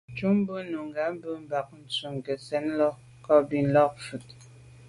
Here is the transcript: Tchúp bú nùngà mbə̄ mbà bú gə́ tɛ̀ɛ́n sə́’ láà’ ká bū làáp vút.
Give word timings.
Tchúp 0.15 0.35
bú 0.45 0.55
nùngà 0.71 1.03
mbə̄ 1.15 1.31
mbà 1.43 1.57
bú 1.67 1.75
gə́ 1.77 2.21
tɛ̀ɛ́n 2.23 2.39
sə́’ 2.45 2.63
láà’ 2.77 2.93
ká 3.23 3.33
bū 3.47 3.57
làáp 3.73 3.93
vút. 4.03 4.27